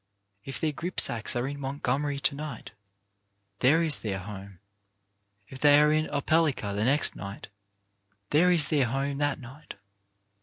If 0.45 0.59
their 0.59 0.71
gripsacks 0.71 1.35
are 1.35 1.47
in 1.47 1.59
Montgomery 1.59 2.19
to 2.21 2.33
night, 2.33 2.71
there 3.59 3.83
is 3.83 3.97
their 3.99 4.17
home. 4.17 4.57
If 5.47 5.59
they 5.59 5.79
are 5.79 5.93
in 5.93 6.09
Opelika 6.09 6.73
the 6.73 6.83
next 6.83 7.15
night, 7.15 7.49
there 8.31 8.49
is 8.49 8.69
their 8.69 8.85
home 8.87 9.19
that 9.19 9.37
night. 9.37 9.75